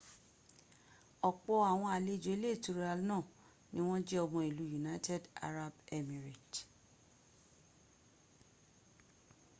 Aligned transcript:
opo 1.29 1.51
awon 1.71 1.91
alejo 1.97 2.29
ile 2.35 2.49
itura 2.55 2.91
naa 3.09 3.25
ni 3.73 3.79
won 3.87 4.01
je 4.07 4.15
omo 4.25 4.39
ilu 4.49 4.63
united 4.79 5.23
arab 5.47 5.73
emirate 5.97 6.61